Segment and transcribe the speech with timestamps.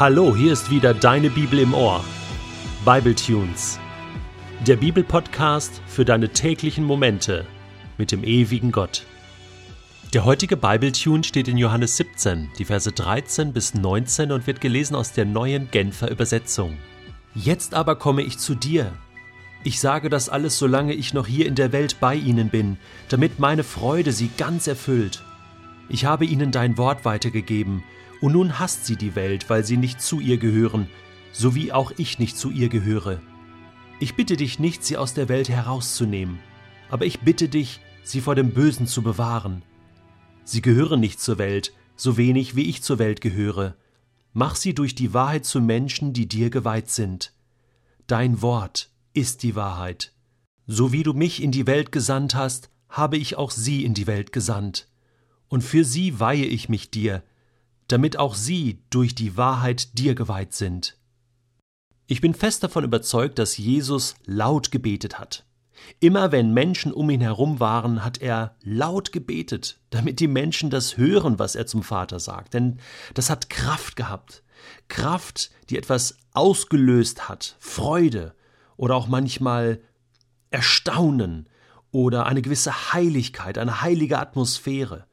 [0.00, 2.02] Hallo, hier ist wieder deine Bibel im Ohr.
[2.86, 3.78] Bible Tunes.
[4.66, 7.44] Der Bibelpodcast für deine täglichen Momente
[7.98, 9.04] mit dem ewigen Gott.
[10.14, 14.62] Der heutige Bible Tune steht in Johannes 17, die Verse 13 bis 19 und wird
[14.62, 16.78] gelesen aus der neuen Genfer Übersetzung.
[17.34, 18.94] Jetzt aber komme ich zu dir.
[19.64, 22.78] Ich sage das alles, solange ich noch hier in der Welt bei ihnen bin,
[23.10, 25.22] damit meine Freude sie ganz erfüllt.
[25.90, 27.82] Ich habe ihnen dein Wort weitergegeben,
[28.20, 30.88] und nun hasst sie die Welt, weil sie nicht zu ihr gehören,
[31.32, 33.20] so wie auch ich nicht zu ihr gehöre.
[33.98, 36.38] Ich bitte dich nicht, sie aus der Welt herauszunehmen,
[36.90, 39.62] aber ich bitte dich, sie vor dem Bösen zu bewahren.
[40.44, 43.76] Sie gehören nicht zur Welt, so wenig wie ich zur Welt gehöre.
[44.32, 47.32] Mach sie durch die Wahrheit zu Menschen, die dir geweiht sind.
[48.06, 50.12] Dein Wort ist die Wahrheit.
[50.66, 54.06] So wie du mich in die Welt gesandt hast, habe ich auch sie in die
[54.06, 54.88] Welt gesandt.
[55.48, 57.22] Und für sie weihe ich mich dir,
[57.92, 60.96] damit auch sie durch die Wahrheit dir geweiht sind.
[62.06, 65.44] Ich bin fest davon überzeugt, dass Jesus laut gebetet hat.
[65.98, 70.96] Immer wenn Menschen um ihn herum waren, hat er laut gebetet, damit die Menschen das
[70.96, 72.54] hören, was er zum Vater sagt.
[72.54, 72.78] Denn
[73.14, 74.42] das hat Kraft gehabt.
[74.88, 78.34] Kraft, die etwas ausgelöst hat, Freude
[78.76, 79.80] oder auch manchmal
[80.50, 81.48] Erstaunen
[81.92, 85.06] oder eine gewisse Heiligkeit, eine heilige Atmosphäre.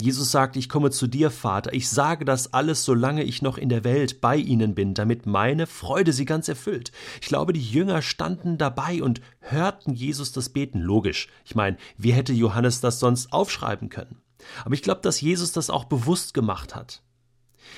[0.00, 3.68] Jesus sagt, ich komme zu dir, Vater, ich sage das alles, solange ich noch in
[3.68, 6.92] der Welt bei ihnen bin, damit meine Freude sie ganz erfüllt.
[7.20, 10.80] Ich glaube, die Jünger standen dabei und hörten Jesus das Beten.
[10.80, 11.28] Logisch.
[11.44, 14.22] Ich meine, wie hätte Johannes das sonst aufschreiben können?
[14.64, 17.02] Aber ich glaube, dass Jesus das auch bewusst gemacht hat.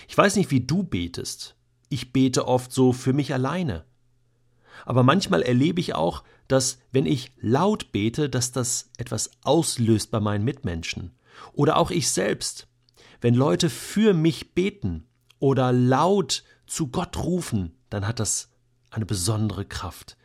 [0.07, 1.57] Ich weiß nicht, wie du betest.
[1.89, 3.85] Ich bete oft so für mich alleine.
[4.85, 10.21] Aber manchmal erlebe ich auch, dass wenn ich laut bete, dass das etwas auslöst bei
[10.21, 11.13] meinen Mitmenschen.
[11.53, 12.69] Oder auch ich selbst.
[13.21, 15.07] Wenn Leute für mich beten
[15.39, 18.51] oder laut zu Gott rufen, dann hat das
[18.91, 20.17] eine besondere Kraft.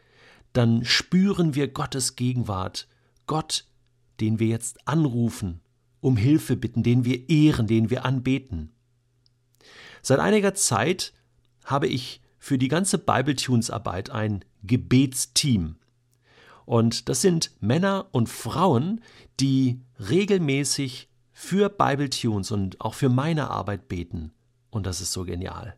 [0.53, 2.88] Dann spüren wir Gottes Gegenwart.
[3.28, 3.66] Gott,
[4.19, 5.62] den wir jetzt anrufen,
[6.00, 8.72] um Hilfe bitten, den wir ehren, den wir anbeten.
[10.01, 11.13] Seit einiger Zeit
[11.66, 15.78] habe ich für die ganze Bible-Tunes-Arbeit ein Gebetsteam.
[16.66, 19.01] Und das sind Männer und Frauen,
[19.40, 24.31] die regelmäßig für Bible Tunes und auch für meine Arbeit beten.
[24.69, 25.75] Und das ist so genial.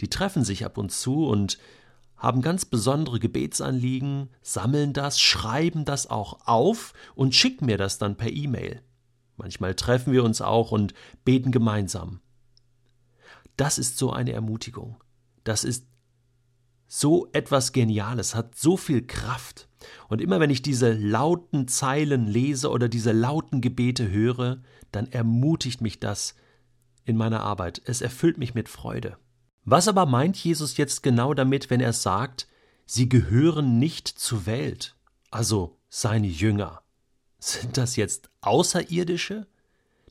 [0.00, 1.58] Die treffen sich ab und zu und
[2.16, 8.16] haben ganz besondere Gebetsanliegen, sammeln das, schreiben das auch auf und schicken mir das dann
[8.16, 8.82] per E-Mail.
[9.38, 10.92] Manchmal treffen wir uns auch und
[11.24, 12.20] beten gemeinsam.
[13.56, 15.02] Das ist so eine Ermutigung.
[15.44, 15.86] Das ist
[16.86, 19.69] so etwas Geniales, hat so viel Kraft.
[20.08, 24.62] Und immer wenn ich diese lauten Zeilen lese oder diese lauten Gebete höre,
[24.92, 26.34] dann ermutigt mich das
[27.04, 27.80] in meiner Arbeit.
[27.84, 29.16] Es erfüllt mich mit Freude.
[29.64, 32.48] Was aber meint Jesus jetzt genau damit, wenn er sagt,
[32.86, 34.96] sie gehören nicht zur Welt,
[35.30, 36.82] also seine Jünger?
[37.38, 39.46] Sind das jetzt Außerirdische?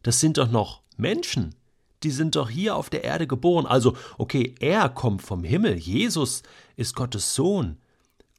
[0.03, 1.55] Das sind doch noch Menschen.
[2.03, 3.65] Die sind doch hier auf der Erde geboren.
[3.65, 5.75] Also, okay, er kommt vom Himmel.
[5.75, 6.43] Jesus
[6.77, 7.77] ist Gottes Sohn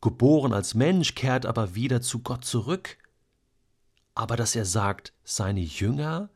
[0.00, 2.98] geboren als Mensch, kehrt aber wieder zu Gott zurück.
[4.14, 6.30] Aber dass er sagt, seine Jünger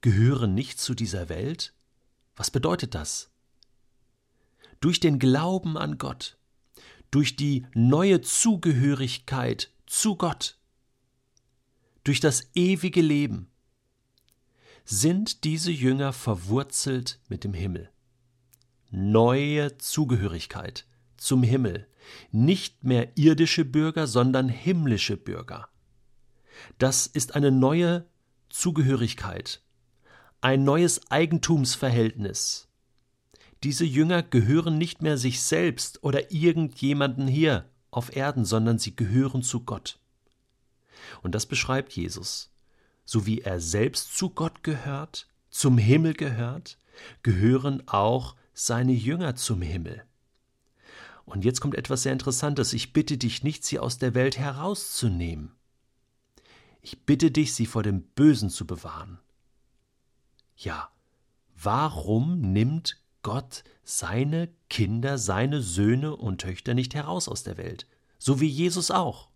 [0.00, 1.74] gehören nicht zu dieser Welt?
[2.36, 3.30] Was bedeutet das?
[4.80, 6.38] Durch den Glauben an Gott,
[7.10, 10.58] durch die neue Zugehörigkeit zu Gott,
[12.04, 13.50] durch das ewige Leben,
[14.84, 17.90] sind diese Jünger verwurzelt mit dem Himmel.
[18.90, 20.86] Neue Zugehörigkeit
[21.16, 21.86] zum Himmel,
[22.30, 25.68] nicht mehr irdische Bürger, sondern himmlische Bürger.
[26.78, 28.06] Das ist eine neue
[28.48, 29.62] Zugehörigkeit,
[30.40, 32.68] ein neues Eigentumsverhältnis.
[33.62, 39.42] Diese Jünger gehören nicht mehr sich selbst oder irgendjemanden hier auf Erden, sondern sie gehören
[39.42, 39.98] zu Gott.
[41.22, 42.50] Und das beschreibt Jesus.
[43.04, 46.78] So wie er selbst zu Gott gehört, zum Himmel gehört,
[47.22, 50.04] gehören auch seine Jünger zum Himmel.
[51.30, 52.72] Und jetzt kommt etwas sehr Interessantes.
[52.72, 55.52] Ich bitte dich nicht, sie aus der Welt herauszunehmen.
[56.82, 59.20] Ich bitte dich, sie vor dem Bösen zu bewahren.
[60.56, 60.90] Ja,
[61.56, 67.86] warum nimmt Gott seine Kinder, seine Söhne und Töchter nicht heraus aus der Welt?
[68.18, 69.28] So wie Jesus auch.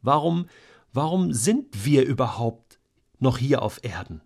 [0.00, 0.46] Warum,
[0.94, 2.78] warum sind wir überhaupt
[3.18, 4.22] noch hier auf Erden?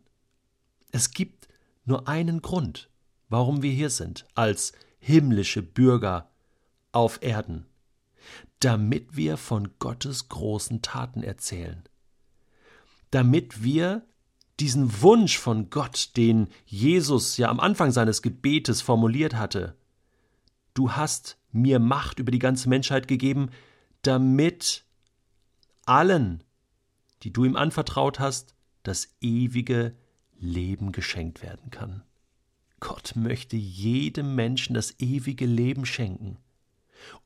[0.92, 1.48] Es gibt
[1.84, 2.90] nur einen Grund,
[3.28, 6.30] warum wir hier sind, als himmlische Bürger
[6.92, 7.66] auf Erden,
[8.60, 11.82] damit wir von Gottes großen Taten erzählen,
[13.10, 14.06] damit wir
[14.60, 19.76] diesen Wunsch von Gott, den Jesus ja am Anfang seines Gebetes formuliert hatte,
[20.74, 23.50] du hast mir Macht über die ganze Menschheit gegeben,
[24.02, 24.84] damit
[25.86, 26.42] allen,
[27.22, 29.96] die du ihm anvertraut hast, das ewige
[30.38, 32.02] Leben geschenkt werden kann.
[32.80, 36.38] Gott möchte jedem Menschen das ewige Leben schenken.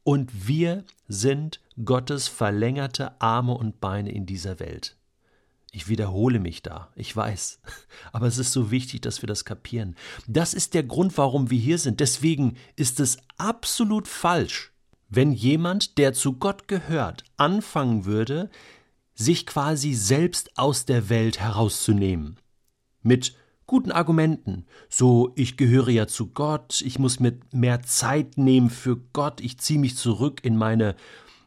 [0.04, 4.96] Und wir sind Gottes verlängerte Arme und Beine in dieser Welt.
[5.74, 7.60] Ich wiederhole mich da, ich weiß.
[8.12, 9.96] Aber es ist so wichtig, dass wir das kapieren.
[10.26, 12.00] Das ist der Grund, warum wir hier sind.
[12.00, 14.72] Deswegen ist es absolut falsch,
[15.08, 18.50] wenn jemand, der zu Gott gehört, anfangen würde,
[19.14, 22.36] sich quasi selbst aus der Welt herauszunehmen.
[23.02, 23.34] Mit
[23.72, 24.66] guten Argumenten.
[24.90, 29.56] So, ich gehöre ja zu Gott, ich muss mir mehr Zeit nehmen für Gott, ich
[29.56, 30.94] ziehe mich zurück in meine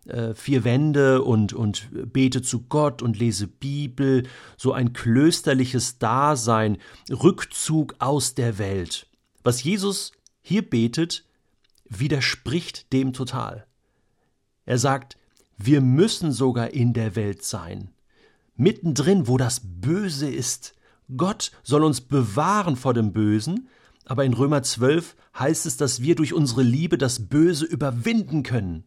[0.07, 4.23] äh, vier Wände und, und bete zu Gott und lese Bibel,
[4.57, 6.79] so ein klösterliches Dasein,
[7.11, 9.05] Rückzug aus der Welt.
[9.43, 10.11] Was Jesus
[10.41, 11.25] hier betet,
[11.87, 13.67] widerspricht dem total.
[14.65, 15.15] Er sagt,
[15.59, 17.91] wir müssen sogar in der Welt sein,
[18.55, 20.73] mittendrin, wo das Böse ist.
[21.15, 23.69] Gott soll uns bewahren vor dem Bösen,
[24.05, 28.85] aber in Römer 12 heißt es, dass wir durch unsere Liebe das Böse überwinden können.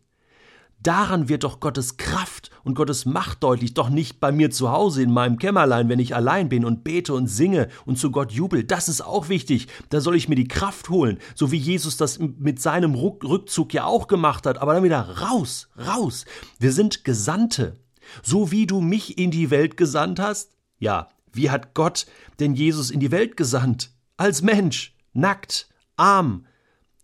[0.80, 5.02] Daran wird doch Gottes Kraft und Gottes Macht deutlich, doch nicht bei mir zu Hause
[5.02, 8.62] in meinem Kämmerlein, wenn ich allein bin und bete und singe und zu Gott jubel.
[8.62, 9.66] Das ist auch wichtig.
[9.90, 13.86] Da soll ich mir die Kraft holen, so wie Jesus das mit seinem Rückzug ja
[13.86, 14.58] auch gemacht hat.
[14.58, 16.26] Aber dann wieder raus, raus.
[16.60, 17.74] Wir sind Gesandte.
[18.22, 20.52] So wie du mich in die Welt gesandt hast.
[20.78, 22.06] Ja, wie hat Gott
[22.40, 23.90] denn Jesus in die Welt gesandt?
[24.16, 26.46] Als Mensch, nackt, arm,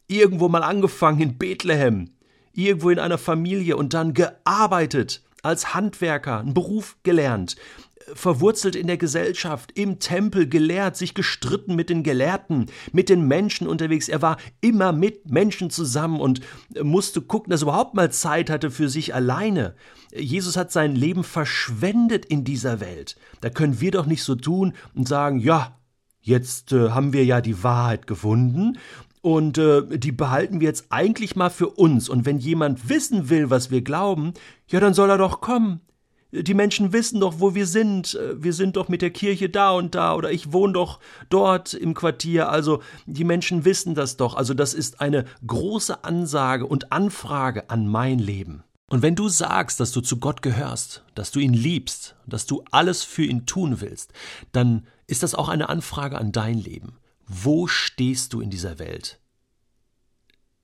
[0.06, 2.11] irgendwo mal angefangen in Bethlehem,
[2.53, 7.56] irgendwo in einer Familie und dann gearbeitet, als Handwerker, einen Beruf gelernt,
[8.12, 13.67] verwurzelt in der Gesellschaft, im Tempel gelehrt, sich gestritten mit den Gelehrten, mit den Menschen
[13.67, 14.08] unterwegs.
[14.08, 16.41] Er war immer mit Menschen zusammen und
[16.82, 19.75] musste gucken, dass er überhaupt mal Zeit hatte für sich alleine.
[20.14, 23.17] Jesus hat sein Leben verschwendet in dieser Welt.
[23.41, 25.79] Da können wir doch nicht so tun und sagen, ja,
[26.25, 28.79] jetzt äh, haben wir ja die Wahrheit gefunden
[29.21, 32.09] und äh, die behalten wir jetzt eigentlich mal für uns.
[32.09, 34.32] Und wenn jemand wissen will, was wir glauben,
[34.69, 35.81] ja, dann soll er doch kommen.
[36.32, 38.19] Die Menschen wissen doch, wo wir sind.
[38.35, 40.99] Wir sind doch mit der Kirche da und da oder ich wohne doch
[41.31, 42.49] dort im Quartier.
[42.49, 44.35] Also die Menschen wissen das doch.
[44.35, 48.65] Also das ist eine große Ansage und Anfrage an mein Leben.
[48.91, 52.65] Und wenn du sagst, dass du zu Gott gehörst, dass du ihn liebst, dass du
[52.70, 54.12] alles für ihn tun willst,
[54.53, 56.99] dann ist das auch eine Anfrage an dein Leben.
[57.27, 59.21] Wo stehst du in dieser Welt?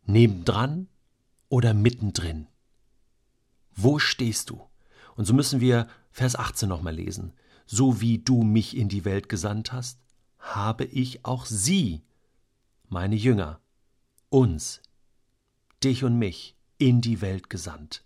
[0.05, 0.89] Nebendran
[1.49, 2.47] oder mittendrin?
[3.75, 4.61] Wo stehst du?
[5.17, 7.33] Und so müssen wir Vers 18 nochmal lesen.
[7.67, 9.99] So wie du mich in die Welt gesandt hast,
[10.39, 12.03] habe ich auch sie,
[12.89, 13.61] meine Jünger,
[14.29, 14.81] uns,
[15.85, 18.03] dich und mich, in die Welt gesandt.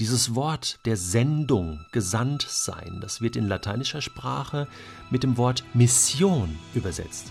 [0.00, 4.66] Dieses Wort der Sendung, gesandt sein, das wird in lateinischer Sprache
[5.08, 7.30] mit dem Wort Mission übersetzt.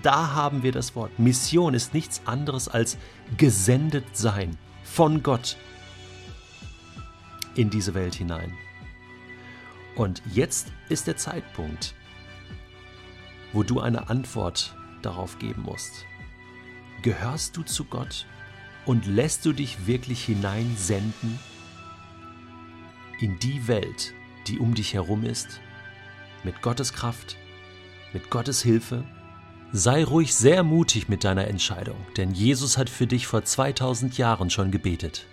[0.00, 1.18] Da haben wir das Wort.
[1.18, 2.96] Mission ist nichts anderes als
[3.36, 5.58] gesendet sein von Gott
[7.56, 8.54] in diese Welt hinein.
[9.94, 11.94] Und jetzt ist der Zeitpunkt,
[13.52, 16.06] wo du eine Antwort darauf geben musst.
[17.02, 18.24] Gehörst du zu Gott
[18.86, 21.38] und lässt du dich wirklich hineinsenden
[23.22, 24.14] in die Welt,
[24.48, 25.60] die um dich herum ist,
[26.42, 27.36] mit Gottes Kraft,
[28.12, 29.04] mit Gottes Hilfe?
[29.70, 34.50] Sei ruhig sehr mutig mit deiner Entscheidung, denn Jesus hat für dich vor 2000 Jahren
[34.50, 35.26] schon gebetet.